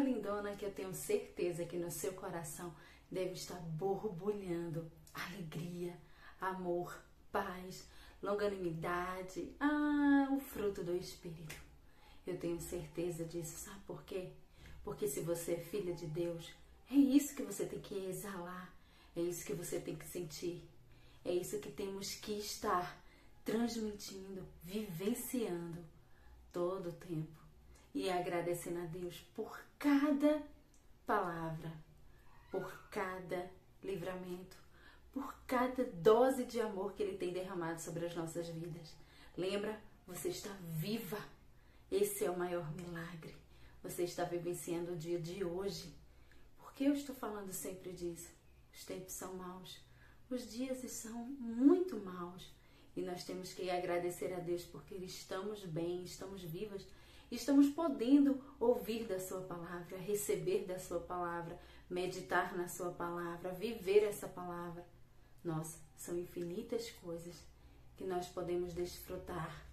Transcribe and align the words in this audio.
Lindona 0.00 0.56
que 0.56 0.64
eu 0.64 0.72
tenho 0.72 0.94
certeza 0.94 1.64
que 1.64 1.76
no 1.76 1.90
seu 1.90 2.12
coração 2.12 2.74
deve 3.10 3.32
estar 3.32 3.58
borbulhando 3.60 4.90
alegria, 5.12 5.96
amor, 6.40 6.98
paz, 7.30 7.88
longanimidade, 8.22 9.54
ah, 9.60 10.28
o 10.30 10.40
fruto 10.40 10.82
do 10.82 10.96
Espírito. 10.96 11.54
Eu 12.26 12.38
tenho 12.38 12.60
certeza 12.60 13.24
disso, 13.24 13.58
sabe 13.58 13.80
por 13.86 14.02
quê? 14.04 14.30
Porque 14.82 15.06
se 15.06 15.20
você 15.20 15.52
é 15.52 15.60
filha 15.60 15.94
de 15.94 16.06
Deus, 16.06 16.52
é 16.90 16.94
isso 16.94 17.34
que 17.34 17.42
você 17.42 17.66
tem 17.66 17.80
que 17.80 18.06
exalar, 18.06 18.74
é 19.16 19.20
isso 19.20 19.44
que 19.44 19.52
você 19.52 19.78
tem 19.78 19.94
que 19.94 20.06
sentir, 20.06 20.62
é 21.24 21.32
isso 21.32 21.58
que 21.58 21.70
temos 21.70 22.14
que 22.14 22.32
estar 22.32 22.98
transmitindo, 23.44 24.46
vivenciando 24.62 25.84
todo 26.52 26.88
o 26.88 26.92
tempo 26.92 27.44
e 27.94 28.10
agradecendo 28.10 28.80
a 28.80 28.86
Deus 28.86 29.20
por 29.34 29.58
cada 29.78 30.42
palavra, 31.06 31.72
por 32.50 32.88
cada 32.90 33.48
livramento, 33.82 34.56
por 35.12 35.32
cada 35.46 35.84
dose 35.84 36.44
de 36.44 36.60
amor 36.60 36.94
que 36.94 37.02
Ele 37.02 37.16
tem 37.16 37.32
derramado 37.32 37.80
sobre 37.80 38.04
as 38.04 38.14
nossas 38.16 38.48
vidas. 38.48 38.96
Lembra? 39.36 39.80
Você 40.08 40.28
está 40.28 40.50
viva. 40.72 41.18
Esse 41.90 42.24
é 42.24 42.30
o 42.30 42.38
maior 42.38 42.68
milagre. 42.74 43.36
Você 43.82 44.02
está 44.02 44.24
vivenciando 44.24 44.92
o 44.92 44.96
dia 44.96 45.20
de 45.20 45.44
hoje. 45.44 45.94
Por 46.58 46.72
que 46.72 46.84
eu 46.84 46.94
estou 46.94 47.14
falando 47.14 47.52
sempre 47.52 47.92
disso? 47.92 48.28
Os 48.72 48.84
tempos 48.84 49.12
são 49.12 49.34
maus. 49.34 49.78
Os 50.28 50.50
dias 50.50 50.78
são 50.90 51.24
muito 51.24 51.96
maus. 51.98 52.50
E 52.96 53.02
nós 53.02 53.24
temos 53.24 53.52
que 53.52 53.70
agradecer 53.70 54.32
a 54.32 54.40
Deus 54.40 54.64
porque 54.64 54.94
estamos 54.96 55.64
bem, 55.64 56.02
estamos 56.02 56.42
vivas 56.42 56.86
estamos 57.30 57.68
podendo 57.70 58.40
ouvir 58.60 59.06
da 59.06 59.18
Sua 59.18 59.40
palavra, 59.40 59.98
receber 59.98 60.64
da 60.64 60.78
Sua 60.78 61.00
palavra, 61.00 61.58
meditar 61.88 62.56
na 62.56 62.68
Sua 62.68 62.90
palavra, 62.90 63.52
viver 63.52 64.04
essa 64.04 64.28
palavra. 64.28 64.86
Nossa, 65.42 65.78
são 65.96 66.18
infinitas 66.18 66.90
coisas 66.90 67.42
que 67.96 68.04
nós 68.04 68.28
podemos 68.28 68.72
desfrutar 68.72 69.64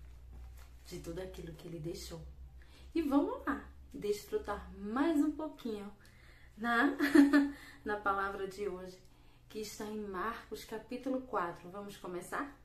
de 0.86 1.00
tudo 1.00 1.20
aquilo 1.20 1.54
que 1.54 1.68
Ele 1.68 1.80
deixou. 1.80 2.22
E 2.94 3.02
vamos 3.02 3.46
lá, 3.46 3.66
desfrutar 3.94 4.72
mais 4.78 5.18
um 5.18 5.32
pouquinho 5.32 5.92
na, 6.58 6.98
na 7.84 7.98
palavra 7.98 8.48
de 8.48 8.68
hoje, 8.68 8.98
que 9.50 9.60
está 9.60 9.86
em 9.86 10.02
Marcos 10.02 10.66
capítulo 10.66 11.22
4. 11.22 11.70
Vamos 11.70 11.98
começar? 11.98 12.58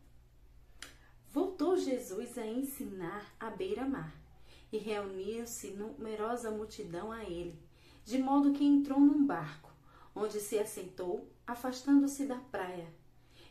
Voltou 1.33 1.77
Jesus 1.77 2.39
a 2.39 2.47
ensinar 2.47 3.25
à 3.39 3.51
beira-mar 3.51 4.26
e 4.73 4.79
reuniu-se 4.79 5.71
numerosa 5.71 6.51
multidão 6.51 7.13
a 7.13 7.25
ele, 7.25 7.59
de 8.05 8.19
modo 8.19 8.53
que 8.53 8.65
entrou 8.65 9.01
num 9.01 9.25
barco, 9.25 9.73
onde 10.15 10.41
se 10.41 10.59
assentou, 10.59 11.31
afastando-se 11.47 12.27
da 12.27 12.37
praia. 12.37 12.93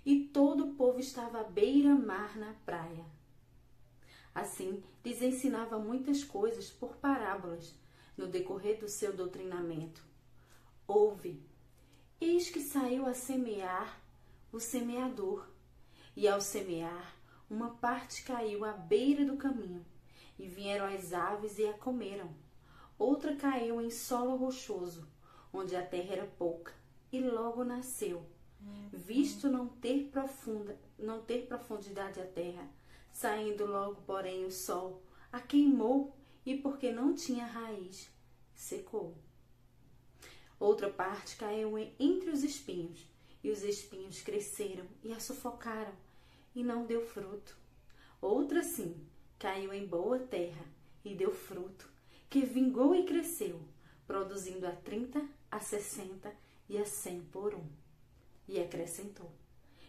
E 0.05 0.25
todo 0.25 0.66
o 0.66 0.75
povo 0.75 0.99
estava 0.99 1.41
à 1.41 1.43
beira-mar 1.43 2.38
na 2.38 2.53
praia. 2.66 3.05
Assim, 4.33 4.83
lhes 5.03 5.21
ensinava 5.21 5.80
muitas 5.80 6.23
coisas 6.23 6.69
por 6.69 6.95
parábolas, 6.97 7.73
no 8.17 8.27
decorrer 8.27 8.80
do 8.80 8.88
seu 8.88 9.13
doutrinamento. 9.13 10.03
Ouve, 10.88 11.41
eis 12.19 12.49
que 12.49 12.61
saiu 12.61 13.05
a 13.05 13.13
semear 13.13 14.02
o 14.52 14.59
semeador, 14.59 15.47
e 16.16 16.27
ao 16.27 16.39
semear, 16.39 17.16
uma 17.49 17.71
parte 17.71 18.23
caiu 18.23 18.63
à 18.63 18.71
beira 18.71 19.25
do 19.25 19.36
caminho 19.36 19.86
e 20.38 20.47
vieram 20.47 20.86
as 20.86 21.14
aves 21.14 21.58
e 21.58 21.66
a 21.66 21.73
comeram. 21.73 22.30
Outra 22.97 23.36
caiu 23.36 23.81
em 23.81 23.89
solo 23.89 24.36
rochoso, 24.36 25.08
onde 25.52 25.75
a 25.75 25.86
terra 25.86 26.14
era 26.14 26.25
pouca, 26.25 26.73
e 27.11 27.19
logo 27.19 27.64
nasceu. 27.64 28.26
Visto 28.92 29.49
não 29.49 29.67
ter 29.67 30.09
profunda, 30.09 30.80
não 30.98 31.21
ter 31.21 31.45
profundidade 31.48 32.20
a 32.20 32.26
terra, 32.26 32.67
saindo 33.11 33.65
logo, 33.65 34.02
porém, 34.08 34.45
o 34.45 34.52
sol, 34.52 35.04
a 35.32 35.39
queimou, 35.39 36.15
e 36.45 36.55
porque 36.58 36.92
não 36.92 37.14
tinha 37.14 37.45
raiz, 37.45 38.09
secou. 38.54 39.15
Outra 40.59 40.89
parte 40.89 41.36
caiu 41.36 41.77
entre 41.99 42.30
os 42.30 42.43
espinhos, 42.43 43.05
e 43.43 43.52
os 43.52 43.61
espinhos 43.61 44.21
cresceram 44.21 44.86
e 45.04 45.11
a 45.11 45.20
sufocaram, 45.20 45.93
e 46.55 46.64
não 46.64 46.86
deu 46.86 47.05
fruto. 47.05 47.58
Outra 48.21 48.64
sim, 48.64 48.95
caiu 49.37 49.73
em 49.73 49.85
boa 49.85 50.19
terra 50.19 50.65
e 51.03 51.13
deu 51.13 51.31
fruto, 51.31 51.89
que 52.29 52.45
vingou 52.45 52.95
e 52.95 53.05
cresceu, 53.05 53.61
produzindo 54.07 54.67
a 54.67 54.71
trinta, 54.71 55.23
a 55.51 55.59
sessenta 55.59 56.33
e 56.67 56.77
a 56.77 56.85
cem 56.85 57.21
por 57.21 57.53
um. 57.53 57.67
E 58.47 58.59
acrescentou: 58.59 59.31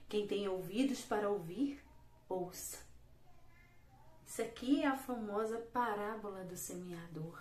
Quem 0.09 0.27
tem 0.27 0.49
ouvidos 0.49 1.03
para 1.03 1.31
ouvir, 1.31 1.83
ouça. 2.29 2.79
Isso 4.27 4.43
aqui 4.43 4.83
é 4.83 4.87
a 4.87 4.97
famosa 4.97 5.59
parábola 5.73 6.45
do 6.45 6.57
semeador. 6.57 7.41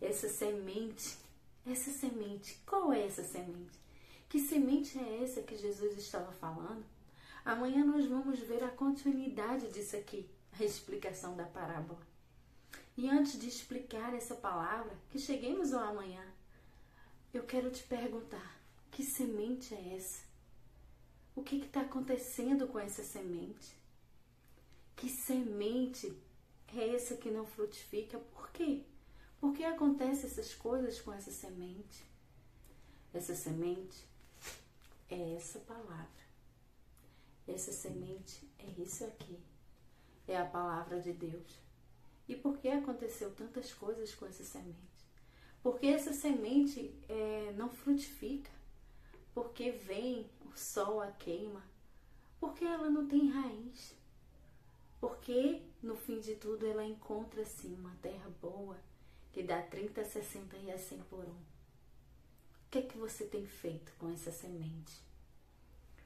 Essa 0.00 0.28
semente, 0.28 1.16
essa 1.66 1.90
semente, 1.90 2.58
qual 2.66 2.92
é 2.92 3.06
essa 3.06 3.22
semente? 3.22 3.78
Que 4.28 4.40
semente 4.40 4.98
é 4.98 5.22
essa 5.22 5.42
que 5.42 5.56
Jesus 5.56 5.96
estava 5.98 6.32
falando? 6.32 6.84
Amanhã 7.44 7.84
nós 7.84 8.06
vamos 8.06 8.38
ver 8.40 8.62
a 8.64 8.68
continuidade 8.68 9.70
disso 9.70 9.96
aqui 9.96 10.28
a 10.58 10.64
explicação 10.64 11.36
da 11.36 11.44
parábola. 11.44 12.00
E 12.96 13.08
antes 13.08 13.38
de 13.38 13.48
explicar 13.48 14.14
essa 14.14 14.34
palavra, 14.34 14.94
que 15.10 15.18
cheguemos 15.18 15.72
ao 15.72 15.82
amanhã, 15.82 16.24
eu 17.32 17.44
quero 17.44 17.70
te 17.70 17.82
perguntar: 17.84 18.60
que 18.90 19.02
semente 19.02 19.74
é 19.74 19.96
essa? 19.96 20.22
O 21.34 21.42
que 21.42 21.56
está 21.56 21.82
acontecendo 21.82 22.68
com 22.68 22.78
essa 22.78 23.02
semente? 23.02 23.74
Que 24.96 25.08
semente 25.08 26.12
é 26.74 26.94
essa 26.94 27.16
que 27.16 27.30
não 27.30 27.46
frutifica? 27.46 28.18
Por 28.18 28.50
quê? 28.50 28.84
Por 29.40 29.54
que 29.54 29.64
acontecem 29.64 30.28
essas 30.28 30.54
coisas 30.54 31.00
com 31.00 31.12
essa 31.12 31.30
semente? 31.30 32.04
Essa 33.14 33.34
semente 33.34 34.04
é 35.08 35.36
essa 35.36 35.58
palavra. 35.60 36.20
Essa 37.48 37.72
semente 37.72 38.46
é 38.58 38.82
isso 38.82 39.04
aqui 39.04 39.40
é 40.26 40.36
a 40.36 40.44
palavra 40.44 41.00
de 41.00 41.12
Deus. 41.12 41.60
E 42.28 42.36
por 42.36 42.58
que 42.58 42.68
aconteceu 42.68 43.34
tantas 43.34 43.72
coisas 43.72 44.14
com 44.14 44.26
essa 44.26 44.44
semente? 44.44 44.78
Porque 45.62 45.86
essa 45.86 46.12
semente 46.12 46.94
é, 47.08 47.52
não 47.56 47.68
frutifica, 47.68 48.50
porque 49.34 49.70
vem 49.70 50.30
o 50.46 50.56
sol 50.56 51.00
a 51.00 51.10
queima, 51.12 51.62
porque 52.38 52.64
ela 52.64 52.88
não 52.88 53.06
tem 53.06 53.28
raiz, 53.30 53.94
porque 55.00 55.62
no 55.82 55.96
fim 55.96 56.20
de 56.20 56.36
tudo 56.36 56.66
ela 56.66 56.84
encontra 56.84 57.44
sim 57.44 57.74
uma 57.74 57.94
terra 58.02 58.30
boa 58.40 58.78
que 59.32 59.42
dá 59.42 59.62
30, 59.62 60.04
60 60.04 60.56
e 60.56 60.70
a 60.70 60.78
100 60.78 60.98
por 61.04 61.24
um. 61.24 61.32
O 61.32 62.70
que 62.70 62.78
é 62.78 62.82
que 62.82 62.98
você 62.98 63.24
tem 63.24 63.46
feito 63.46 63.92
com 63.98 64.08
essa 64.10 64.30
semente? 64.30 65.02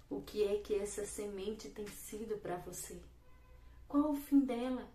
O 0.08 0.22
que 0.22 0.44
é 0.44 0.58
que 0.58 0.74
essa 0.74 1.04
semente 1.06 1.68
tem 1.70 1.86
sido 1.86 2.38
para 2.38 2.56
você? 2.56 3.00
Qual 3.88 4.12
o 4.12 4.16
fim 4.16 4.40
dela? 4.40 4.88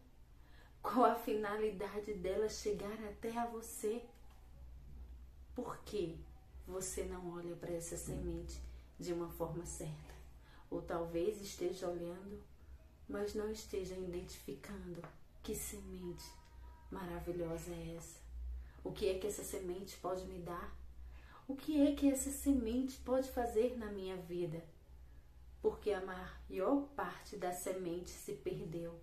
Qual 0.81 1.05
a 1.05 1.15
finalidade 1.15 2.13
dela 2.13 2.49
chegar 2.49 2.97
até 3.05 3.37
a 3.37 3.45
você? 3.45 4.01
Por 5.55 5.77
que 5.79 6.17
você 6.67 7.03
não 7.03 7.33
olha 7.33 7.55
para 7.55 7.71
essa 7.71 7.97
semente 7.97 8.61
de 8.99 9.13
uma 9.13 9.29
forma 9.29 9.65
certa? 9.65 10.15
Ou 10.69 10.81
talvez 10.81 11.41
esteja 11.41 11.87
olhando, 11.87 12.41
mas 13.07 13.33
não 13.33 13.51
esteja 13.51 13.95
identificando 13.95 15.01
que 15.43 15.55
semente 15.55 16.25
maravilhosa 16.91 17.71
é 17.71 17.95
essa? 17.95 18.19
O 18.83 18.91
que 18.91 19.09
é 19.09 19.19
que 19.19 19.27
essa 19.27 19.43
semente 19.43 19.97
pode 19.97 20.25
me 20.25 20.39
dar? 20.39 20.75
O 21.47 21.55
que 21.55 21.81
é 21.81 21.95
que 21.95 22.09
essa 22.09 22.29
semente 22.29 22.97
pode 22.97 23.29
fazer 23.31 23.77
na 23.77 23.87
minha 23.87 24.15
vida? 24.15 24.63
Porque 25.61 25.91
a 25.91 26.01
maior 26.05 26.87
parte 26.95 27.35
da 27.37 27.51
semente 27.51 28.11
se 28.11 28.33
perdeu? 28.33 28.99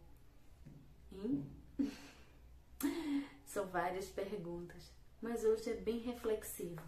Hein? 1.12 1.46
São 3.46 3.66
várias 3.66 4.06
perguntas, 4.06 4.92
mas 5.20 5.44
hoje 5.44 5.70
é 5.70 5.74
bem 5.74 5.98
reflexivo. 5.98 6.82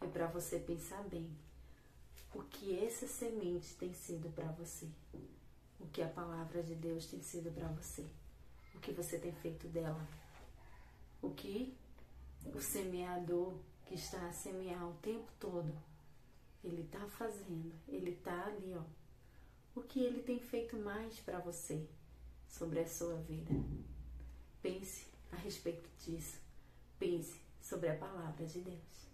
É 0.00 0.06
para 0.06 0.26
você 0.26 0.58
pensar 0.58 1.02
bem 1.04 1.30
o 2.34 2.42
que 2.44 2.78
essa 2.84 3.06
semente 3.06 3.74
tem 3.76 3.92
sido 3.92 4.30
para 4.30 4.50
você, 4.52 4.88
o 5.78 5.86
que 5.88 6.02
a 6.02 6.08
palavra 6.08 6.62
de 6.62 6.74
Deus 6.74 7.06
tem 7.06 7.20
sido 7.22 7.52
para 7.52 7.68
você, 7.68 8.06
o 8.74 8.80
que 8.80 8.92
você 8.92 9.18
tem 9.18 9.32
feito 9.32 9.68
dela, 9.68 10.06
o 11.20 11.30
que 11.30 11.76
o 12.54 12.60
semeador 12.60 13.54
que 13.86 13.94
está 13.94 14.26
a 14.26 14.32
semear 14.32 14.88
o 14.88 14.94
tempo 14.94 15.30
todo, 15.38 15.72
ele 16.64 16.82
está 16.82 17.06
fazendo, 17.06 17.72
ele 17.86 18.12
está 18.12 18.46
ali, 18.46 18.74
ó, 18.74 18.82
o 19.74 19.82
que 19.82 20.02
ele 20.04 20.22
tem 20.22 20.38
feito 20.38 20.76
mais 20.76 21.18
para 21.20 21.38
você 21.38 21.86
sobre 22.48 22.80
a 22.80 22.86
sua 22.86 23.16
vida. 23.16 23.52
Pense 24.60 25.06
a 25.30 25.36
respeito 25.36 25.88
disso. 25.98 26.38
Pense 26.98 27.40
sobre 27.60 27.88
a 27.88 27.96
palavra 27.96 28.44
de 28.46 28.60
Deus. 28.60 29.08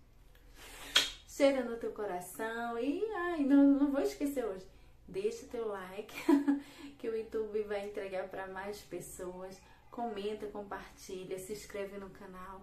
Cheira 1.27 1.65
no 1.65 1.77
teu 1.77 1.93
coração 1.93 2.79
e 2.79 3.05
ai, 3.13 3.45
não, 3.45 3.65
não 3.65 3.93
vou 3.93 4.03
esquecer 4.03 4.45
hoje. 4.45 4.67
Deixa 5.07 5.47
teu 5.47 5.69
like 5.69 6.15
que 6.99 7.09
o 7.09 7.17
YouTube 7.17 7.63
vai 7.63 7.89
entregar 7.89 8.29
para 8.29 8.49
mais 8.49 8.81
pessoas. 8.81 9.57
Comenta, 9.91 10.47
compartilha, 10.49 11.39
se 11.39 11.53
inscreve 11.53 11.97
no 11.99 12.11
canal. 12.11 12.61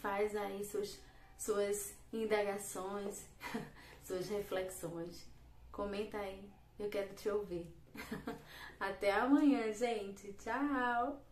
Faz 0.00 0.36
aí 0.36 0.64
suas, 0.64 1.00
suas 1.38 1.94
indagações, 2.12 3.24
suas 4.04 4.28
reflexões. 4.28 5.26
Comenta 5.72 6.18
aí, 6.18 6.48
eu 6.78 6.88
quero 6.88 7.14
te 7.14 7.28
ouvir. 7.28 7.66
Até 8.80 9.12
amanhã, 9.12 9.72
gente. 9.72 10.32
Tchau! 10.34 11.22